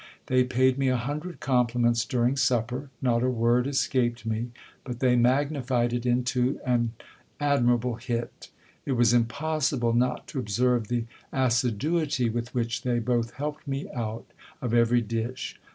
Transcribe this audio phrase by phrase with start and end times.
[0.25, 2.89] They paid me a hundred compli ments during supper.
[3.03, 4.49] Not a word escaped me,
[4.83, 6.93] but they magnified it into an
[7.39, 8.49] admirable hit!
[8.83, 14.25] It was impossible not to observe the assiduity with which they both helped me out
[14.59, 15.59] of every dish.